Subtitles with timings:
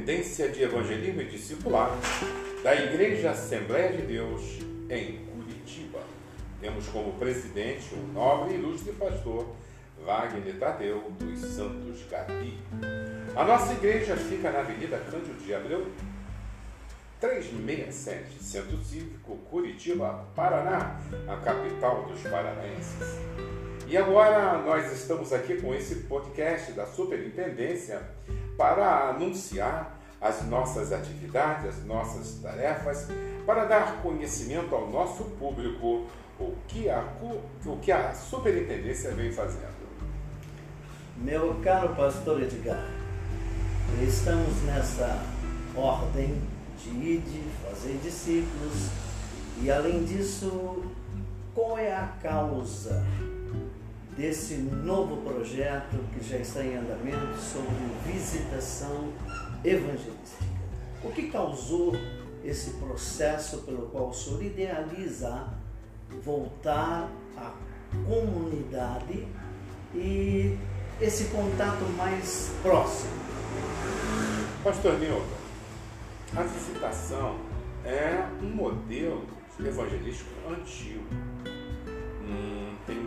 [0.00, 1.98] Superintendência de Evangelismo e Discipulado
[2.62, 5.98] da Igreja Assembleia de Deus em Curitiba.
[6.58, 9.54] Temos como presidente o nobre e ilustre pastor
[10.02, 12.58] Wagner Tadeu dos Santos Gabi.
[13.36, 15.86] A nossa igreja fica na Avenida Cândido de Abreu,
[17.20, 23.18] 367, Centro Cívico, Curitiba, Paraná, a capital dos paranaenses.
[23.86, 28.00] E agora nós estamos aqui com esse podcast da Superintendência
[28.60, 33.08] para anunciar as nossas atividades, as nossas tarefas,
[33.46, 36.04] para dar conhecimento ao nosso público
[36.38, 39.80] o que a, o que a superintendência vem fazendo.
[41.16, 42.86] Meu caro pastor Edgar,
[44.02, 45.24] estamos nessa
[45.74, 46.42] ordem
[46.76, 48.90] de ir, de fazer discípulos
[49.62, 50.84] e além disso,
[51.54, 53.06] qual é a causa
[54.16, 59.12] desse novo projeto que já está em andamento sobre visitação
[59.64, 60.44] evangelística.
[61.02, 61.94] O que causou
[62.44, 65.48] esse processo pelo qual o senhor idealiza
[66.22, 67.52] voltar à
[68.06, 69.26] comunidade
[69.94, 70.58] e
[71.00, 73.12] esse contato mais próximo?
[74.62, 75.24] Pastor Nilton,
[76.36, 77.38] a visitação
[77.84, 79.26] é um modelo
[79.58, 81.04] evangelístico antigo
[82.30, 82.59] tem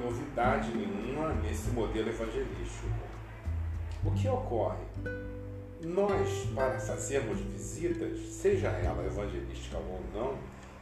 [0.04, 2.88] novidade nenhuma nesse modelo evangelístico.
[4.04, 4.84] O que ocorre?
[5.82, 10.38] Nós, para fazermos visitas, seja ela evangelística ou não,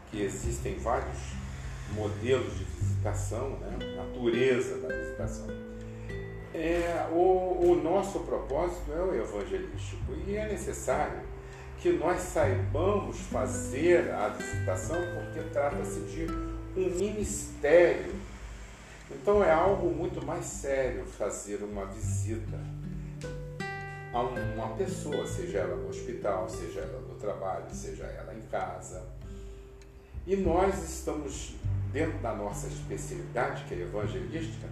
[0.09, 1.17] que existem vários
[1.93, 3.77] modelos de visitação, né?
[3.95, 5.47] natureza da visitação,
[6.53, 11.21] é, o, o nosso propósito é o evangelístico e é necessário
[11.79, 16.27] que nós saibamos fazer a visitação, porque trata-se de
[16.77, 18.13] um ministério
[19.15, 22.59] então é algo muito mais sério fazer uma visita
[24.13, 29.03] a uma pessoa, seja ela no hospital, seja ela no trabalho, seja ela em casa.
[30.27, 31.55] E nós estamos,
[31.91, 34.67] dentro da nossa especialidade, que é evangelística,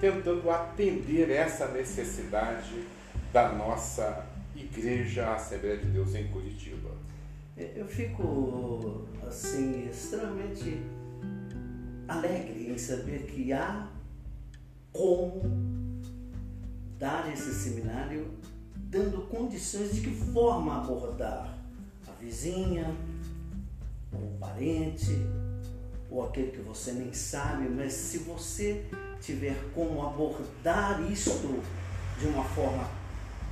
[0.00, 2.86] tentando atender essa necessidade
[3.32, 6.90] da nossa Igreja Assembleia de Deus em Curitiba.
[7.56, 10.82] Eu fico, assim, extremamente
[12.08, 13.88] alegre em saber que há
[14.92, 15.42] como
[16.98, 18.30] dar esse seminário
[18.74, 21.58] dando condições de que forma abordar
[22.06, 22.94] a vizinha,
[24.12, 25.18] o parente,
[26.10, 28.84] ou aquele que você nem sabe, mas se você
[29.20, 31.62] tiver como abordar isto
[32.18, 32.86] de uma forma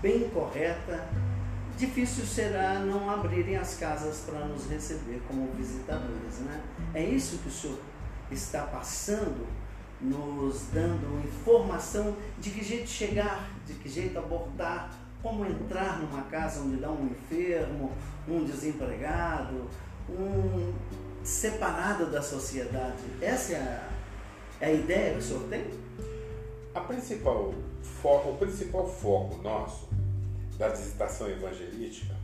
[0.03, 1.09] bem correta,
[1.79, 6.63] difícil será não abrirem as casas para nos receber como visitadores, né?
[6.93, 7.79] É isso que o senhor
[8.35, 9.47] está passando,
[10.01, 14.91] nos dando informação de que jeito chegar, de que jeito abordar,
[15.23, 17.93] como entrar numa casa onde dá um enfermo,
[18.27, 19.69] um desempregado,
[20.09, 20.73] um
[21.23, 23.03] separado da sociedade.
[23.21, 23.89] Essa é a,
[24.61, 25.67] é a ideia que o senhor tem?
[26.75, 27.53] A principal
[28.01, 29.89] foco, o principal foco nosso
[30.59, 32.15] da visitação evangelística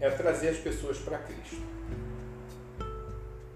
[0.00, 1.62] é trazer as pessoas para Cristo.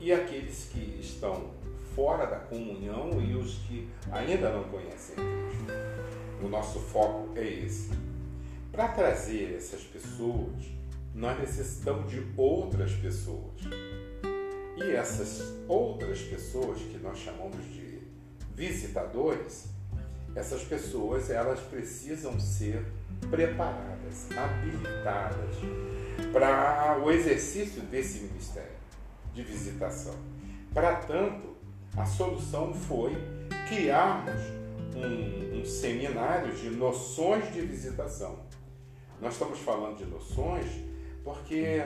[0.01, 1.51] E aqueles que estão
[1.95, 5.73] fora da comunhão e os que ainda não conhecem Cristo.
[6.43, 7.91] O nosso foco é esse.
[8.71, 10.65] Para trazer essas pessoas,
[11.15, 13.61] nós necessitamos de outras pessoas.
[14.77, 18.01] E essas outras pessoas que nós chamamos de
[18.55, 19.67] visitadores,
[20.35, 22.85] essas pessoas elas precisam ser
[23.31, 25.57] preparadas, habilitadas
[26.33, 28.73] para o exercício desse ministério
[29.35, 30.15] de visitação.
[30.73, 31.52] Para tanto,
[31.97, 33.17] a solução foi
[33.69, 34.41] criarmos
[34.97, 38.39] um, um seminário de noções de visitação.
[39.21, 40.67] Nós estamos falando de noções
[41.23, 41.85] porque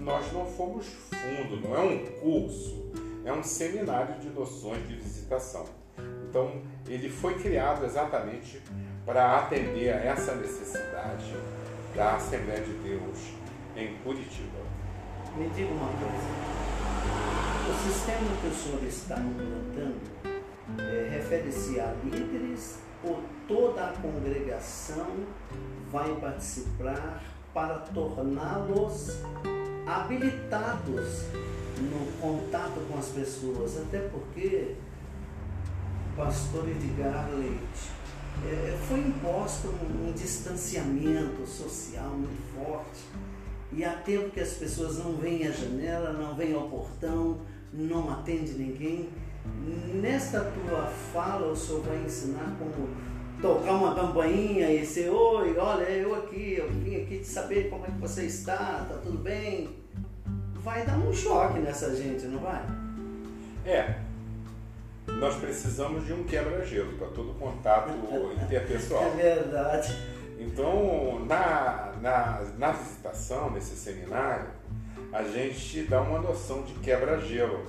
[0.00, 2.90] nós não fomos fundo, não é um curso,
[3.24, 5.64] é um seminário de noções de visitação.
[6.28, 8.60] Então, ele foi criado exatamente
[9.06, 11.34] para atender a essa necessidade
[11.94, 13.18] da Assembleia de Deus
[13.76, 14.58] em Curitiba.
[15.36, 17.45] Me diga uma coisa.
[17.68, 20.00] O sistema que o senhor está implantando
[20.78, 25.26] é, refere-se a líderes ou toda a congregação
[25.90, 29.16] vai participar para torná-los
[29.84, 31.24] habilitados
[31.80, 33.78] no contato com as pessoas?
[33.78, 34.76] Até porque,
[36.16, 37.90] pastor Edgar Leite,
[38.44, 43.00] é, foi imposto um, um distanciamento social muito forte.
[43.72, 47.40] E há tempo que as pessoas não vêm à janela, não vêm ao portão,
[47.72, 49.08] não atende ninguém.
[49.94, 52.88] Nesta tua fala, o Senhor vai ensinar como
[53.40, 57.84] tocar uma campainha e ser, oi, olha, eu aqui, eu vim aqui te saber como
[57.84, 59.68] é que você está, tá tudo bem?
[60.54, 62.64] Vai dar um choque nessa gente, não vai?
[63.64, 64.00] É.
[65.06, 67.90] Nós precisamos de um quebra-gelo para todo contato
[68.42, 69.04] interpessoal.
[69.04, 69.96] É verdade.
[70.38, 74.48] Então, na, na, na visitação, nesse seminário,
[75.12, 77.64] a gente dá uma noção de quebra-gelo,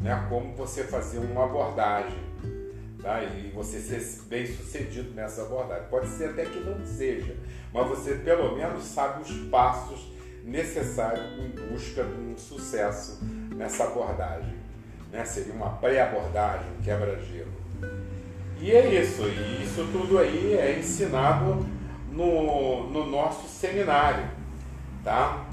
[0.00, 0.26] né?
[0.28, 2.18] como você fazer uma abordagem
[3.02, 3.22] tá?
[3.22, 5.88] e você ser bem sucedido nessa abordagem.
[5.88, 7.36] Pode ser até que não seja,
[7.72, 10.10] mas você pelo menos sabe os passos
[10.44, 13.20] necessários em busca de um sucesso
[13.54, 14.54] nessa abordagem.
[15.12, 15.24] Né?
[15.24, 17.60] Seria uma pré-abordagem, um quebra-gelo.
[18.60, 21.66] E é isso, e isso tudo aí é ensinado
[22.10, 24.28] no, no nosso seminário,
[25.02, 25.46] tá?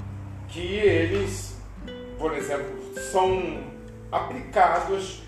[0.48, 1.56] Que eles,
[2.18, 3.64] por exemplo, são
[4.10, 5.22] aplicados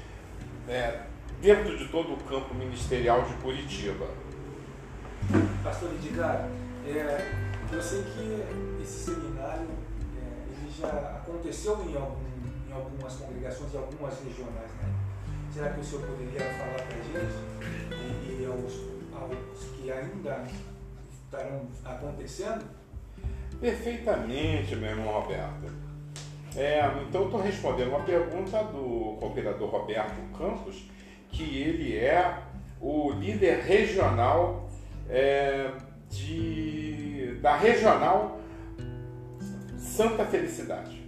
[0.69, 1.03] é,
[1.41, 4.07] dentro de todo o campo ministerial de Curitiba.
[5.63, 6.49] Pastor Edgar,
[6.87, 7.33] é,
[7.71, 9.69] eu sei que esse seminário
[10.17, 12.17] é, ele já aconteceu em, algum,
[12.69, 14.71] em algumas congregações, em algumas regionais.
[14.83, 14.95] Né?
[15.53, 17.35] Será que o senhor poderia falar para a gente
[17.93, 20.45] e, e aos, aos que ainda
[21.25, 22.80] estarão acontecendo?
[23.61, 25.71] Perfeitamente, meu irmão Roberto.
[26.57, 30.89] É, então, estou respondendo uma pergunta do cooperador Roberto Campos,
[31.31, 32.39] que ele é
[32.81, 34.69] o líder regional
[35.09, 35.71] é,
[36.09, 38.41] de, da regional
[39.79, 41.00] Santa Felicidade.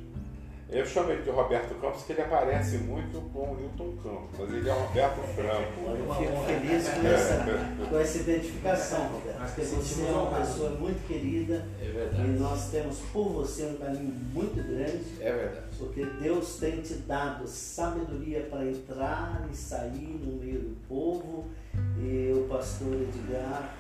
[0.73, 4.55] Eu chamo ele de Roberto Campos porque ele aparece muito com o Newton Campos, mas
[4.55, 5.81] ele é Roberto Franco.
[5.87, 11.07] Eu fico feliz com essa, com essa identificação, Roberto, porque você é uma pessoa muito
[11.07, 15.05] querida é e nós temos por você um carinho muito grande.
[15.21, 15.67] É verdade.
[15.79, 21.51] Porque Deus tem te dado sabedoria para entrar e sair no meio do povo
[21.99, 23.75] e o pastor Edgar,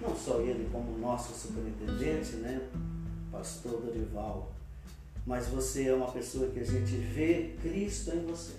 [0.00, 2.60] não só ele como nosso superintendente, né,
[3.32, 4.55] pastor Dorival,
[5.26, 8.54] mas você é uma pessoa que a gente vê Cristo em você.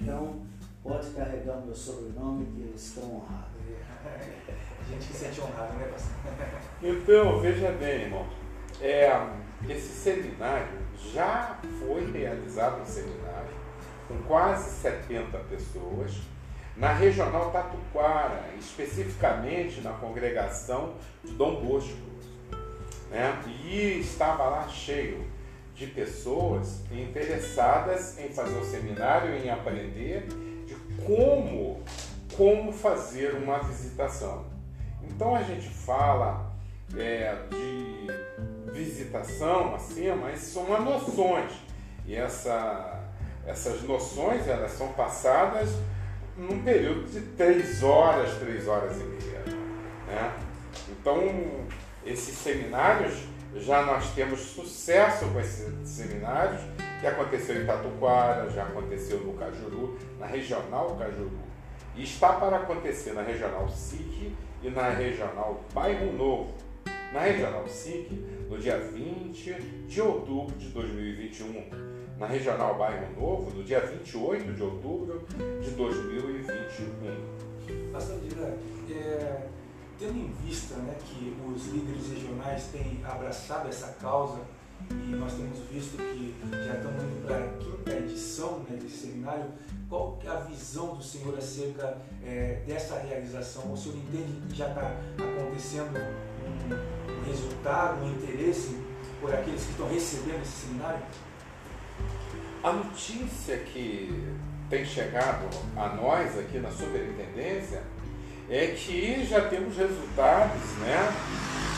[0.00, 0.36] Então,
[0.82, 3.50] pode carregar o meu sobrenome que eles estão honrados.
[4.04, 6.12] A gente se sente honrado, né, pastor?
[6.82, 8.26] Então, veja bem, irmão.
[8.82, 9.10] É,
[9.68, 10.78] esse seminário
[11.12, 13.50] já foi realizado um seminário
[14.06, 16.20] com quase 70 pessoas
[16.76, 20.94] na regional Tatuquara, especificamente na congregação
[21.24, 21.96] de Dom Bosco.
[23.10, 23.42] Né?
[23.64, 25.24] E estava lá cheio
[25.80, 30.28] de pessoas interessadas em fazer o seminário, em aprender
[30.66, 30.74] de
[31.06, 31.82] como,
[32.36, 34.44] como fazer uma visitação.
[35.02, 36.52] Então a gente fala
[36.94, 41.50] é, de visitação assim, mas são noções.
[42.04, 43.02] E essa,
[43.46, 45.70] essas noções elas são passadas
[46.36, 49.44] num período de três horas, três horas e meia.
[50.06, 50.34] Né?
[50.90, 51.22] Então,
[52.04, 56.60] esses seminários já nós temos sucesso com esses seminários,
[57.00, 61.40] que aconteceu em Tatuquara, já aconteceu no Cajuru, na regional Cajuru.
[61.96, 64.32] E está para acontecer na regional SIC
[64.62, 66.54] e na regional Bairro Novo.
[67.12, 68.10] Na regional SIC,
[68.48, 69.52] no dia 20
[69.88, 71.64] de outubro de 2021.
[72.18, 75.26] Na regional Bairro Novo, no dia 28 de outubro
[75.60, 77.40] de 2021.
[77.92, 78.56] Pastor Dira,
[78.90, 79.48] é
[80.00, 84.40] tendo em vista né, que os líderes regionais têm abraçado essa causa
[84.90, 89.44] e nós temos visto que já estamos indo para a quinta edição né, desse seminário,
[89.90, 93.70] qual é a visão do Senhor acerca é, dessa realização?
[93.70, 98.80] O Senhor entende que já está acontecendo um, um resultado, um interesse
[99.20, 101.02] por aqueles que estão recebendo esse seminário?
[102.64, 104.34] A notícia que
[104.70, 105.44] tem chegado
[105.76, 107.82] a nós aqui na superintendência
[108.50, 111.08] é que já temos resultados, né?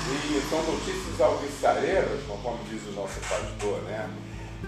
[0.09, 4.11] E são notícias alvissareiras, conforme diz o nosso pastor, né?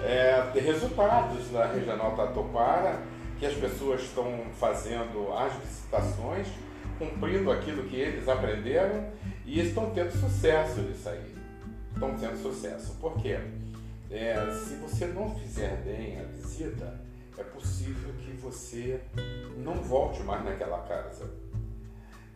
[0.02, 3.02] É, resultados na regional Tatuquara,
[3.38, 6.46] que as pessoas estão fazendo as visitações,
[6.98, 9.08] cumprindo aquilo que eles aprenderam
[9.46, 11.34] e estão tendo sucesso nisso aí.
[11.94, 12.96] Estão tendo sucesso.
[13.00, 13.38] Por quê?
[14.10, 17.00] É, se você não fizer bem a visita,
[17.38, 19.00] é possível que você
[19.56, 21.43] não volte mais naquela casa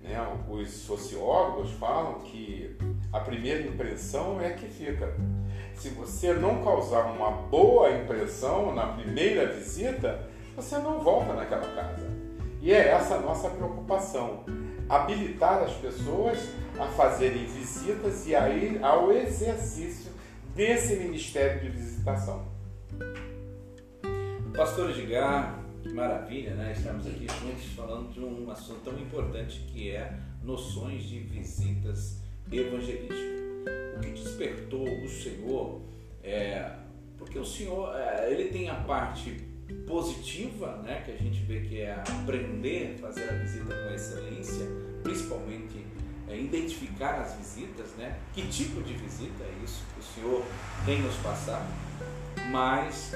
[0.02, 0.16] né?
[0.48, 2.76] Os sociólogos falam que
[3.12, 5.14] a primeira impressão é que fica.
[5.74, 12.06] Se você não causar uma boa impressão na primeira visita, você não volta naquela casa.
[12.60, 14.44] E é essa a nossa preocupação:
[14.88, 16.38] habilitar as pessoas
[16.78, 20.10] a fazerem visitas e a ir ao exercício
[20.54, 22.46] desse ministério de visitação.
[24.56, 26.74] Pastor Edgar, Que maravilha, né?
[26.76, 32.18] Estamos aqui juntos falando de um assunto tão importante que é noções de visitas
[32.50, 33.18] evangelísticas.
[33.96, 35.82] O que despertou o Senhor
[36.22, 36.70] é
[37.16, 39.44] porque o Senhor é, ele tem a parte
[39.86, 44.66] positiva, né, que a gente vê que é aprender, fazer a visita com excelência,
[45.02, 45.84] principalmente
[46.28, 48.18] é, identificar as visitas, né?
[48.34, 50.44] Que tipo de visita é isso que o Senhor
[50.84, 51.66] tem nos passado?
[52.50, 53.12] Mas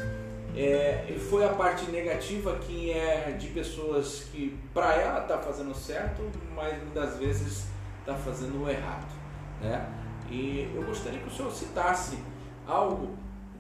[0.55, 6.23] é, foi a parte negativa que é de pessoas que para ela está fazendo certo,
[6.55, 7.67] mas muitas vezes
[8.01, 9.11] está fazendo o errado,
[9.61, 9.89] né?
[10.31, 12.19] E eu gostaria que o senhor citasse
[12.67, 13.17] algo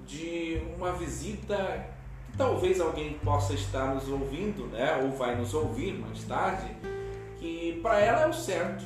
[0.06, 1.86] de uma visita
[2.30, 5.00] que talvez alguém possa estar nos ouvindo, né?
[5.02, 6.76] Ou vai nos ouvir mais tarde,
[7.38, 8.84] que para ela é o certo.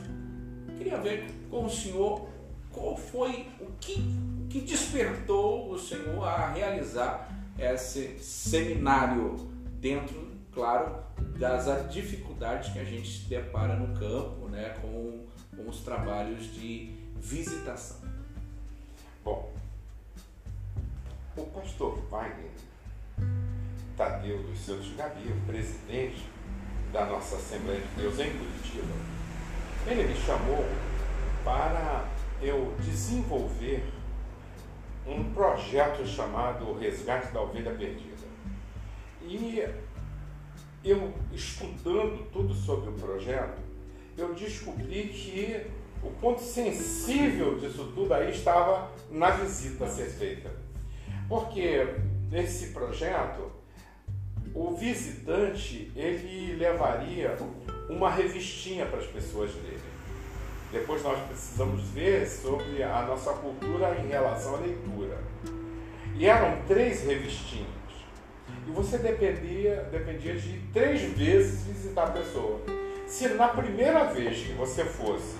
[0.79, 2.29] queria ver com o senhor
[2.71, 4.01] qual foi o que,
[4.45, 9.37] o que despertou o senhor a realizar esse seminário
[9.81, 10.97] dentro, claro,
[11.39, 16.95] das dificuldades que a gente se depara no campo, né, com, com os trabalhos de
[17.17, 17.99] visitação.
[19.25, 19.53] Bom,
[21.37, 22.51] o pastor Wagner
[23.97, 26.29] Tadeu dos Santos Gabi, presidente
[26.93, 28.95] da nossa Assembleia de Deus em Curitiba,
[29.87, 30.65] ele me chamou
[31.43, 32.07] para
[32.43, 33.83] eu desenvolver
[35.07, 38.27] um projeto chamado Resgate da Ovelha Perdida.
[39.23, 39.63] E
[40.85, 43.61] eu, estudando tudo sobre o projeto,
[44.17, 45.67] eu descobri que
[46.03, 50.51] o ponto sensível disso tudo aí estava na visita a ser feita.
[51.29, 51.87] Porque
[52.31, 53.51] nesse projeto,
[54.55, 57.37] o visitante ele levaria
[57.89, 59.76] uma revistinha para as pessoas dele.
[60.73, 65.19] Depois nós precisamos ver sobre a nossa cultura em relação à leitura.
[66.17, 67.67] E eram três revistinhas.
[68.67, 72.61] E você dependia, dependia de três vezes visitar a pessoa.
[73.07, 75.37] Se na primeira vez que você fosse,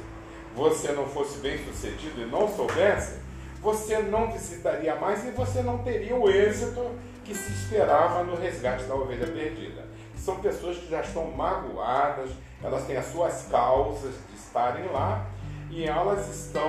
[0.55, 3.17] você não fosse bem sucedido e não soubesse,
[3.61, 6.89] você não visitaria mais e você não teria o êxito
[7.25, 9.85] que se esperava no resgate da ovelha perdida.
[10.27, 15.25] São pessoas que já estão magoadas, elas têm as suas causas de estarem lá
[15.71, 16.69] e elas estão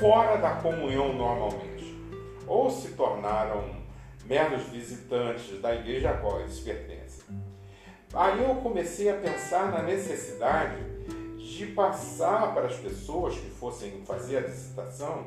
[0.00, 1.96] fora da comunhão normalmente.
[2.48, 3.62] Ou se tornaram
[4.24, 7.22] meros visitantes da igreja a qual eles pertencem.
[8.12, 10.82] Aí eu comecei a pensar na necessidade
[11.38, 15.26] de passar para as pessoas que fossem fazer a visitação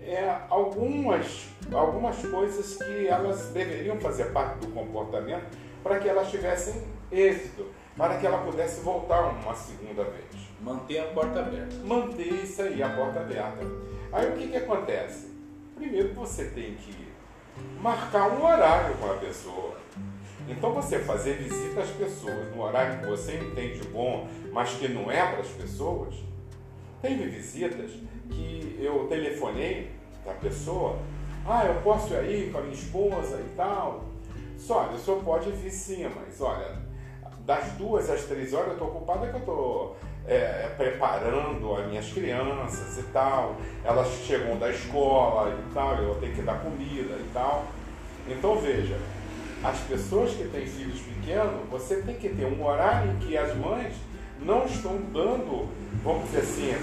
[0.00, 5.46] é, algumas, algumas coisas que elas deveriam fazer parte do comportamento
[5.82, 10.24] para que elas tivessem êxito, para que ela pudesse voltar uma segunda vez.
[10.60, 11.74] Manter a porta aberta.
[11.84, 13.66] Manter isso aí, a porta aberta.
[14.12, 15.32] Aí o que, que acontece?
[15.76, 17.12] Primeiro você tem que
[17.80, 19.76] marcar um horário com a pessoa.
[20.48, 25.10] Então você fazer visita às pessoas no horário que você entende bom, mas que não
[25.10, 26.14] é para as pessoas.
[27.00, 27.92] Teve visitas
[28.30, 29.90] que eu telefonei
[30.24, 30.98] da pessoa,
[31.44, 34.04] ah, eu posso ir aí com a minha esposa e tal.
[34.66, 36.76] Só, olha, o senhor pode vir sim, mas olha,
[37.44, 42.12] das duas às três horas eu estou ocupada que eu estou é, preparando as minhas
[42.12, 43.56] crianças e tal.
[43.84, 47.64] Elas chegam da escola e tal, eu tenho que dar comida e tal.
[48.28, 48.96] Então veja,
[49.64, 53.56] as pessoas que têm filhos pequenos, você tem que ter um horário em que as
[53.56, 53.94] mães
[54.40, 55.68] não estão dando,
[56.04, 56.74] vamos dizer assim,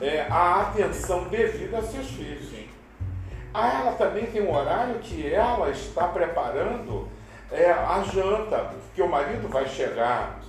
[0.00, 2.59] é, a atenção devida aos seus filhos.
[3.52, 7.08] Ah, ela também tem um horário que ela está preparando
[7.50, 10.40] é, a janta, porque o marido vai chegar.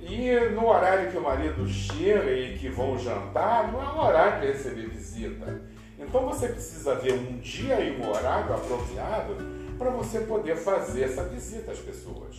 [0.00, 4.40] E no horário que o marido chega e que vão jantar, não é o horário
[4.40, 5.60] de receber visita.
[5.98, 9.36] Então você precisa ver um dia e um horário apropriado
[9.76, 12.36] para você poder fazer essa visita às pessoas.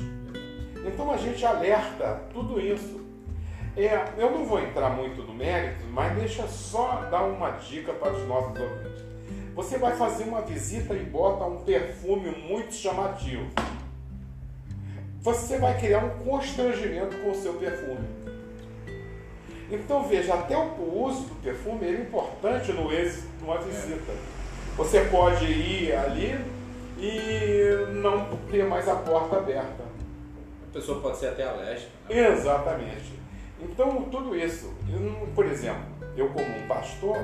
[0.86, 3.00] Então a gente alerta tudo isso.
[3.78, 8.12] É, eu não vou entrar muito no mérito, mas deixa só dar uma dica para
[8.12, 9.09] os nossos ouvintes.
[9.60, 13.46] Você vai fazer uma visita e bota um perfume muito chamativo.
[15.20, 18.08] Você vai criar um constrangimento com o seu perfume.
[19.70, 24.14] Então veja, até o uso do perfume é importante no êxito de uma visita.
[24.78, 26.40] Você pode ir ali
[26.98, 29.84] e não ter mais a porta aberta.
[30.70, 31.92] A pessoa pode ser até alérgica.
[32.08, 32.32] Né?
[32.32, 33.12] Exatamente.
[33.62, 34.74] Então, tudo isso,
[35.36, 35.84] por exemplo,
[36.16, 37.18] eu como um pastor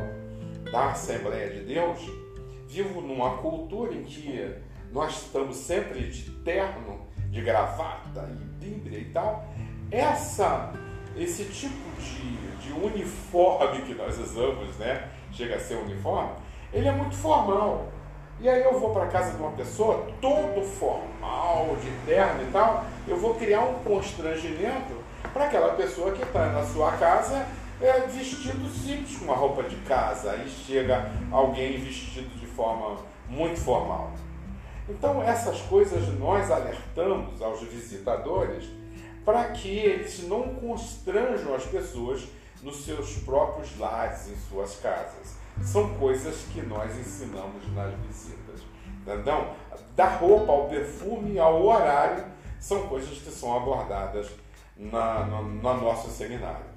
[0.70, 2.25] da Assembleia de Deus,
[2.76, 4.54] vivo numa cultura em que
[4.92, 9.46] nós estamos sempre de terno, de gravata e bíblia e tal.
[9.90, 10.74] Essa,
[11.16, 15.10] esse tipo de, de uniforme que nós usamos, né?
[15.32, 16.32] Chega a ser uniforme,
[16.74, 17.88] ele é muito formal.
[18.42, 22.86] E aí eu vou para casa de uma pessoa todo formal, de terno e tal,
[23.08, 24.94] eu vou criar um constrangimento
[25.32, 27.46] para aquela pessoa que está na sua casa
[27.82, 30.32] é, vestido simples, com uma roupa de casa.
[30.32, 34.12] Aí chega alguém vestido de forma muito formal.
[34.88, 38.66] Então essas coisas nós alertamos aos visitadores
[39.26, 42.28] para que eles não constranjam as pessoas
[42.62, 45.36] nos seus próprios lares, em suas casas.
[45.64, 48.62] São coisas que nós ensinamos nas visitas.
[49.02, 49.54] Entendeu?
[49.96, 52.26] Da roupa ao perfume, ao horário,
[52.60, 54.28] são coisas que são abordadas
[54.76, 56.75] na, no, no nosso seminário.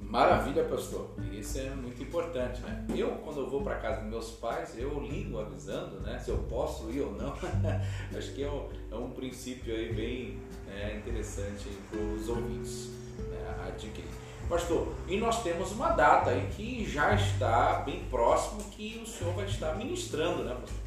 [0.00, 1.10] Maravilha, pastor.
[1.32, 2.84] Isso é muito importante, né?
[2.94, 6.18] Eu, quando eu vou para casa dos meus pais, eu ligo avisando, né?
[6.18, 7.32] Se eu posso ir ou não.
[8.16, 10.38] Acho que é um, é um princípio aí bem
[10.68, 13.68] é, interessante para os ouvintes né?
[13.68, 14.10] adquirir.
[14.48, 19.32] Pastor, e nós temos uma data aí que já está bem próximo que o senhor
[19.34, 20.80] vai estar ministrando, né, pastor?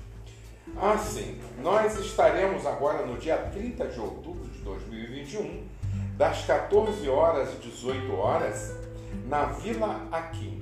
[0.75, 1.39] Ah, sim.
[1.61, 5.65] Nós estaremos agora no dia 30 de outubro de 2021,
[6.17, 8.75] das 14 horas e 18 horas,
[9.27, 10.61] na Vila Aquim.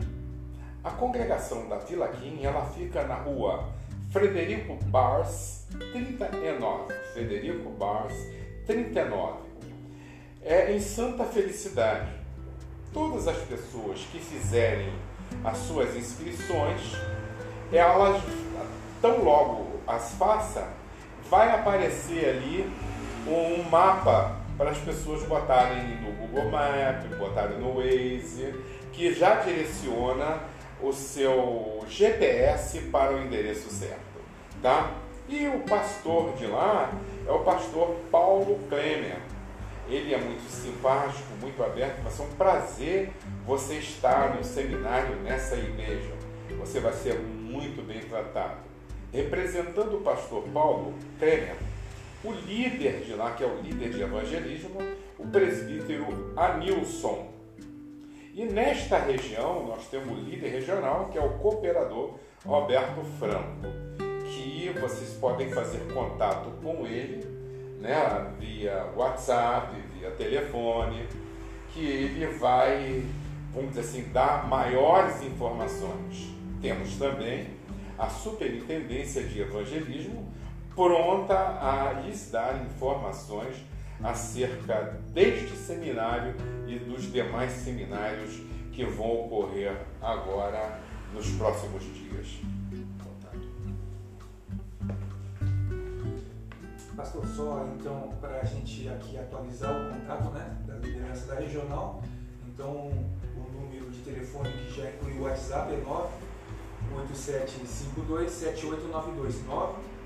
[0.84, 3.70] A congregação da Vila Aquim, ela fica na rua
[4.12, 6.94] Frederico Bars 39.
[7.14, 8.14] Frederico Bars
[8.66, 9.40] 39.
[10.42, 12.12] É em Santa Felicidade.
[12.94, 14.92] Todas as pessoas que fizerem
[15.44, 16.94] as suas inscrições,
[17.72, 18.22] elas
[19.02, 20.68] tão logo as faça,
[21.30, 22.72] vai aparecer ali
[23.28, 28.54] um mapa para as pessoas botarem no Google Maps, botarem no Waze,
[28.92, 30.44] que já direciona
[30.82, 34.22] o seu GPS para o endereço certo,
[34.62, 34.92] tá?
[35.30, 36.92] E o pastor de lá
[37.28, 39.18] é o pastor Paulo Klemer.
[39.88, 43.12] Ele é muito simpático, muito aberto, vai ser um prazer
[43.46, 46.12] você estar no seminário nessa igreja.
[46.60, 48.58] Você vai ser muito bem tratado.
[49.14, 51.56] Representando o pastor Paulo Klemer,
[52.24, 54.78] o líder de lá, que é o líder de evangelismo,
[55.18, 57.32] o presbítero Anilson.
[58.34, 63.68] E nesta região nós temos o líder regional, que é o cooperador Roberto Franco,
[64.26, 67.42] que vocês podem fazer contato com ele
[67.82, 71.08] né, via WhatsApp, via telefone,
[71.74, 73.04] que ele vai,
[73.54, 76.32] vamos dizer assim, dar maiores informações.
[76.62, 77.48] Temos também
[77.98, 80.32] a Superintendência de Evangelismo,
[80.76, 83.58] pronta a lhes dar informações
[84.04, 86.34] acerca deste seminário
[86.68, 90.80] e dos demais seminários que vão ocorrer agora
[91.14, 92.40] nos próximos dias.
[96.96, 102.02] Pastor, só então para a gente aqui atualizar o contato né, da liderança da regional,
[102.48, 102.92] então
[103.36, 105.78] o número de telefone que já inclui o WhatsApp é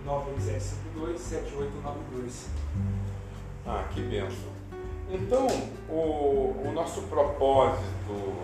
[0.06, 2.56] 98752 7892 9 98752-7892.
[3.68, 4.54] Ah, que benção.
[5.10, 5.48] Então,
[5.89, 8.36] o, o nosso propósito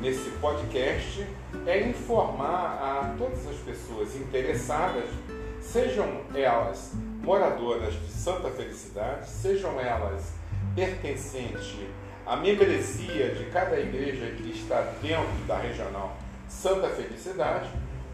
[0.00, 1.26] nesse podcast
[1.66, 5.08] é informar a todas as pessoas interessadas,
[5.60, 10.32] sejam elas moradoras de Santa Felicidade, sejam elas
[10.74, 11.76] pertencentes
[12.26, 16.16] à membresia de cada igreja que está dentro da regional
[16.48, 17.68] Santa Felicidade,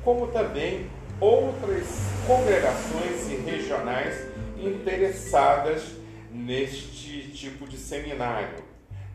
[0.05, 0.89] como também
[1.21, 1.87] outras
[2.27, 4.29] congregações e regionais
[4.59, 5.97] interessadas
[6.31, 8.63] neste tipo de seminário.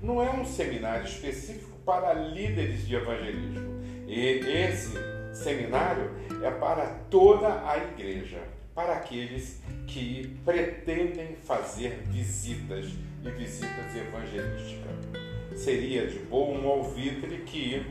[0.02, 3.82] Não é um seminário específico para líderes de evangelismo.
[4.08, 4.98] E esse
[5.34, 6.12] seminário
[6.44, 8.39] é para toda a igreja,
[8.76, 12.88] para aqueles que pretendem fazer visitas
[13.24, 14.94] e visitas evangelísticas.
[15.56, 17.86] Seria de bom alvitre que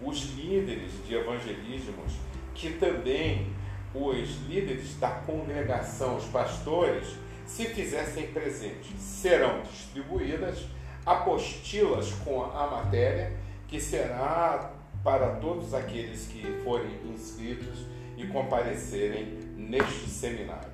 [0.00, 2.14] os líderes de evangelismos
[2.54, 3.52] que também
[3.94, 8.98] os líderes da congregação, os pastores, se fizessem presentes.
[8.98, 10.66] Serão distribuídas
[11.04, 13.32] apostilas com a matéria,
[13.68, 17.86] que será para todos aqueles que forem inscritos
[18.16, 20.70] e comparecerem neste seminário.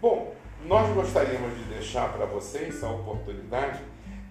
[0.00, 0.34] Bom,
[0.66, 3.80] nós gostaríamos de deixar para vocês a oportunidade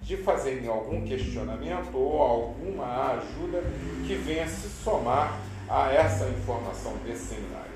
[0.00, 3.62] de fazerem algum questionamento ou alguma ajuda
[4.06, 5.38] que venha se somar
[5.68, 7.72] a essa informação desse seminário.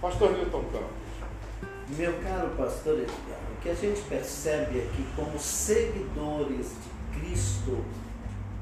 [0.00, 1.02] Pastor Newton Campos.
[1.96, 7.84] Meu caro pastor Edgar, o que a gente percebe é que, como seguidores de Cristo,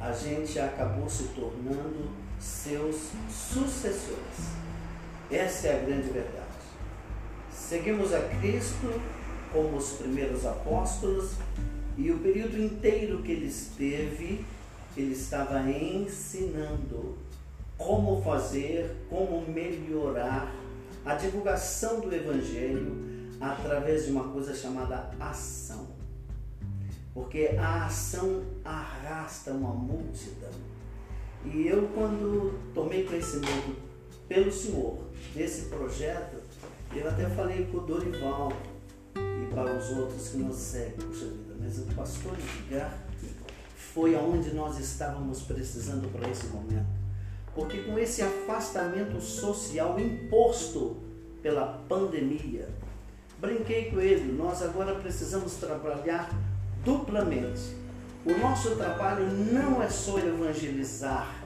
[0.01, 4.51] a gente acabou se tornando seus sucessores.
[5.31, 6.47] Essa é a grande verdade.
[7.53, 9.01] Seguimos a Cristo
[9.53, 11.35] como os primeiros apóstolos
[11.97, 14.45] e o período inteiro que ele esteve,
[14.97, 17.17] ele estava ensinando
[17.81, 20.55] como fazer, como melhorar
[21.03, 22.95] a divulgação do Evangelho
[23.41, 25.89] através de uma coisa chamada ação.
[27.15, 30.51] Porque a ação arrasta uma multidão.
[31.43, 33.75] E eu, quando tomei conhecimento
[34.29, 34.99] pelo Senhor
[35.35, 36.37] desse projeto,
[36.95, 38.53] eu até falei para o Dorival
[39.17, 42.99] e para os outros que nos seguem, puxa vida, mas o pastor Edgar
[43.75, 47.00] foi aonde nós estávamos precisando para esse momento.
[47.55, 50.97] Porque com esse afastamento social imposto
[51.43, 52.69] pela pandemia,
[53.39, 56.31] brinquei com ele, nós agora precisamos trabalhar
[56.85, 57.77] duplamente.
[58.25, 61.43] O nosso trabalho não é só evangelizar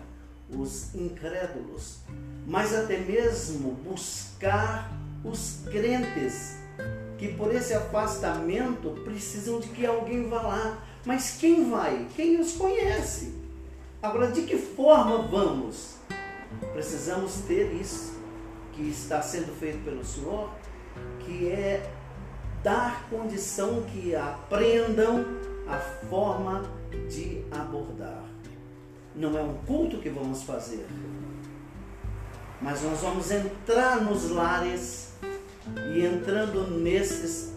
[0.50, 1.98] os incrédulos,
[2.46, 4.92] mas até mesmo buscar
[5.24, 6.56] os crentes
[7.16, 10.84] que por esse afastamento precisam de que alguém vá lá.
[11.06, 12.06] Mas quem vai?
[12.14, 13.43] Quem os conhece?
[14.04, 15.94] Agora, de que forma vamos?
[16.74, 18.12] Precisamos ter isso
[18.74, 20.50] que está sendo feito pelo Senhor,
[21.20, 21.90] que é
[22.62, 25.24] dar condição que aprendam
[25.66, 26.64] a forma
[27.08, 28.22] de abordar.
[29.16, 30.86] Não é um culto que vamos fazer,
[32.60, 35.14] mas nós vamos entrar nos lares
[35.94, 37.54] e entrando nesses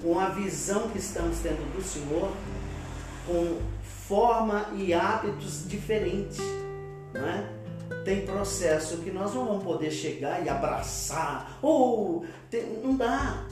[0.00, 2.32] com a visão que estamos tendo do Senhor,
[3.26, 3.60] com
[4.10, 6.40] forma e hábitos diferentes,
[7.14, 7.60] é?
[8.04, 12.26] Tem processo que nós não vamos poder chegar e abraçar, ou
[12.82, 13.46] não dá.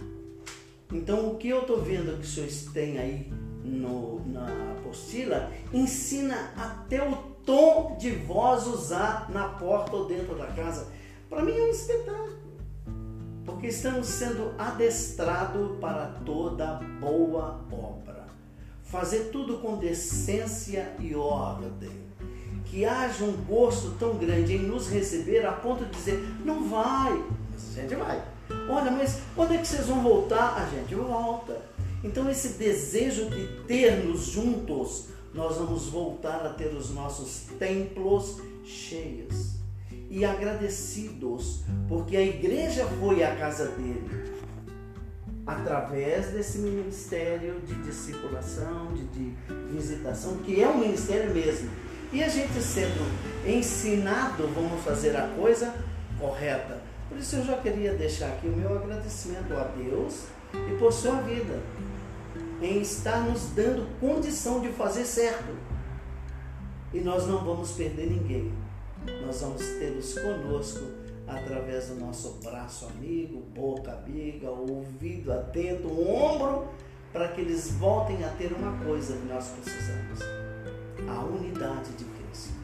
[0.92, 6.52] Então o que eu estou vendo que os senhores têm aí no, na apostila ensina
[6.56, 7.14] até o
[7.46, 10.88] tom de voz usar na porta ou dentro da casa.
[11.30, 12.36] Para mim é um espetáculo
[13.46, 18.26] porque estamos sendo adestrados para toda boa obra.
[18.90, 22.09] Fazer tudo com decência e ordem.
[22.64, 27.22] Que haja um gosto tão grande em nos receber a ponto de dizer: não vai,
[27.53, 28.22] mas a gente vai.
[28.68, 30.57] Olha, mas quando é que vocês vão voltar?
[30.57, 31.61] A gente volta.
[32.03, 39.59] Então, esse desejo de ter-nos juntos, nós vamos voltar a ter os nossos templos cheios
[40.11, 44.38] e agradecidos, porque a igreja foi à casa dele
[45.48, 49.34] através desse ministério de discipulação, de, de
[49.70, 51.70] visitação, que é um ministério mesmo.
[52.12, 53.04] E a gente sendo
[53.46, 55.74] ensinado, vamos fazer a coisa
[56.20, 56.80] correta.
[57.08, 61.16] Por isso eu já queria deixar aqui o meu agradecimento a Deus e por sua
[61.22, 61.61] vida,
[62.62, 65.56] em estar nos dando condição de fazer certo.
[66.92, 68.52] E nós não vamos perder ninguém
[69.24, 70.84] nós vamos tê-los conosco
[71.28, 76.68] através do nosso braço amigo, boca amiga, ouvido atento, um ombro,
[77.12, 80.20] para que eles voltem a ter uma coisa que nós precisamos:
[81.08, 82.54] a unidade de Cristo.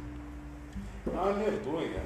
[1.14, 2.02] Aleluia.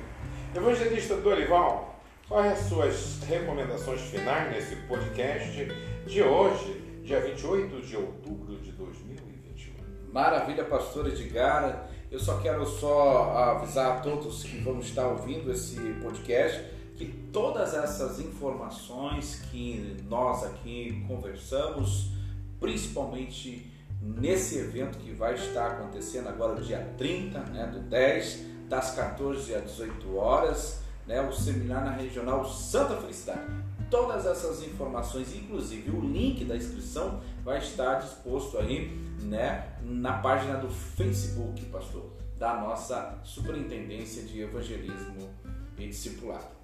[0.54, 5.68] Evangelista Dorival, quais as suas recomendações finais nesse podcast
[6.06, 10.12] de hoje, dia 28 de outubro de 2021?
[10.12, 11.87] Maravilha, pastor Edgar.
[12.10, 17.74] Eu só quero só avisar a todos que vão estar ouvindo esse podcast que todas
[17.74, 22.10] essas informações que nós aqui conversamos,
[22.58, 29.54] principalmente nesse evento que vai estar acontecendo agora dia 30, né, do 10, das 14
[29.54, 33.46] às 18 horas, né, o seminário na regional Santa Felicidade.
[33.88, 38.90] Todas essas informações, inclusive o link da inscrição, vai estar disposto aí
[39.22, 45.28] né, na página do Facebook, pastor, da nossa Superintendência de Evangelismo
[45.76, 46.56] e Discipulado.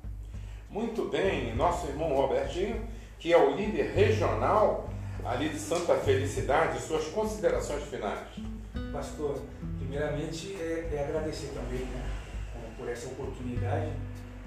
[0.71, 2.87] Muito bem, nosso irmão Robertinho,
[3.19, 4.91] que é o líder regional
[5.25, 8.29] ali de Santa Felicidade, suas considerações finais.
[8.93, 9.41] Pastor,
[9.79, 12.05] primeiramente é, é agradecer também né,
[12.77, 13.93] por essa oportunidade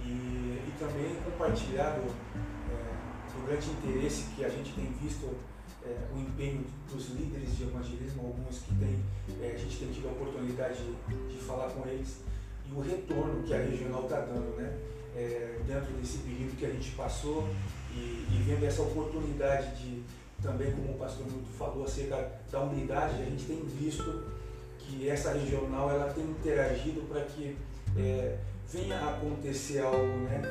[0.03, 5.36] e, e também compartilhar do, é, do grande interesse que a gente tem visto
[5.88, 9.00] é, o empenho dos líderes de evangelismo, alguns que tem,
[9.41, 12.19] é, a gente tem tido a oportunidade de, de, falar com eles,
[12.69, 14.78] e o retorno que a regional está dando, né?
[15.15, 17.47] É, dentro desse período que a gente passou
[17.91, 20.04] e, e, vendo essa oportunidade de
[20.43, 24.26] também, como o pastor Milton falou acerca da unidade, a gente tem visto
[24.78, 27.58] que essa regional ela tem interagido para que
[27.97, 28.38] é,
[28.71, 30.41] venha a acontecer algo, né?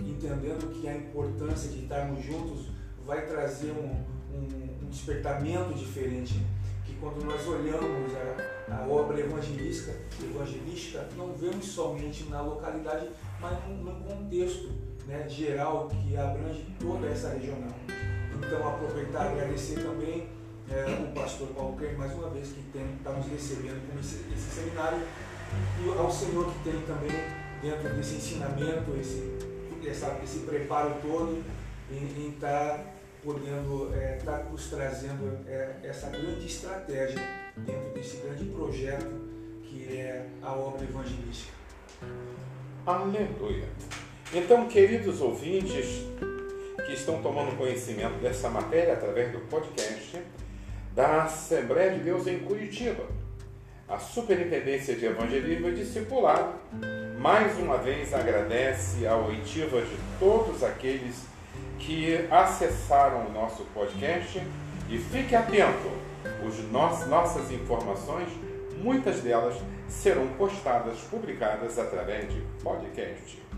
[0.00, 2.68] E entendendo que a importância de estarmos juntos
[3.04, 4.02] vai trazer um,
[4.34, 6.40] um, um despertamento diferente,
[6.84, 13.08] que quando nós olhamos a, a obra evangelística, evangelística, não vemos somente na localidade,
[13.40, 14.70] mas num, contexto
[15.06, 17.74] né, geral que abrange toda essa regional.
[18.36, 20.28] Então, aproveitar e agradecer também
[20.70, 24.50] é, o pastor Paulo Creme, mais uma vez, que está nos recebendo com esse, esse,
[24.54, 25.02] seminário,
[25.84, 27.10] e ao Senhor que tem também,
[27.60, 29.50] dentro desse ensinamento, esse
[29.88, 31.42] essa, esse preparo todo
[31.90, 32.84] em estar
[33.22, 37.20] podendo estar é, tá nos trazendo é, essa grande estratégia
[37.56, 39.30] dentro desse grande projeto
[39.62, 41.52] que é a obra evangelística.
[42.86, 43.68] Aleluia.
[44.32, 46.06] Então, queridos ouvintes
[46.86, 50.20] que estão tomando conhecimento dessa matéria através do podcast
[50.94, 53.06] da Assembleia de Deus em Curitiba,
[53.88, 56.54] a Superintendência de Evangelismo e Discipulado,
[57.18, 61.39] mais uma vez agradece a oitiva de todos aqueles que
[62.30, 64.40] acessaram o nosso podcast
[64.88, 65.90] e fique atento,
[66.46, 68.28] os nossas informações,
[68.82, 69.56] muitas delas
[69.88, 73.49] serão postadas, publicadas através de podcast.